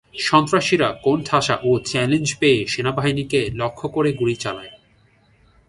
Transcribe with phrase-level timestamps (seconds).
[0.19, 4.73] সন্ত্রাসীরা কোণঠাসা ও চ্যালেঞ্জ পেয়ে সেনাবাহিনীকে লক্ষ্য করে গুলি চালায়।